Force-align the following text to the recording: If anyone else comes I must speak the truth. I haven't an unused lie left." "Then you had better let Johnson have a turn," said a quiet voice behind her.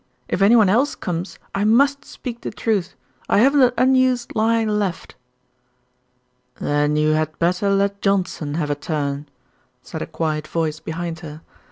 If 0.27 0.41
anyone 0.41 0.67
else 0.67 0.95
comes 0.95 1.37
I 1.53 1.63
must 1.63 2.05
speak 2.05 2.41
the 2.41 2.49
truth. 2.49 2.95
I 3.29 3.37
haven't 3.37 3.61
an 3.61 3.73
unused 3.77 4.35
lie 4.35 4.65
left." 4.65 5.13
"Then 6.59 6.95
you 6.95 7.11
had 7.11 7.37
better 7.37 7.69
let 7.69 8.01
Johnson 8.01 8.55
have 8.55 8.71
a 8.71 8.73
turn," 8.73 9.29
said 9.83 10.01
a 10.01 10.07
quiet 10.07 10.47
voice 10.47 10.79
behind 10.79 11.19
her. 11.19 11.41